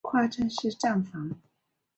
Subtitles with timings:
[0.03, 1.29] 跨站式站房。